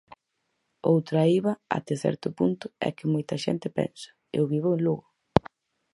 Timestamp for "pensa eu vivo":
3.79-4.69